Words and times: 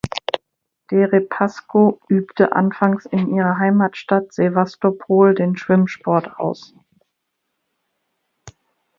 Derepasko 0.89 1.99
übte 2.09 2.53
anfangs 2.53 3.05
in 3.05 3.35
ihrer 3.35 3.59
Heimatstadt 3.59 4.33
Sewastopol 4.33 5.35
den 5.35 5.55
Schwimmsport 5.55 6.39
aus. 6.39 6.73